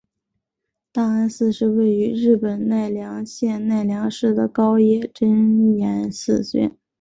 [0.91, 6.11] 大安寺是位在日本奈良县奈良市的高野山真言宗
[6.43, 6.75] 寺院。